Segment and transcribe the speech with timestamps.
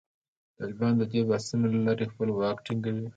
[0.57, 3.05] طالبان د دې بحثونو له لارې خپل واک ټینګوي.